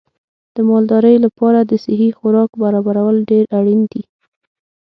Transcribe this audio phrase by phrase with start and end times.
[0.55, 4.03] د مالدارۍ لپاره د صحي خوراک برابرول ډېر اړین دي.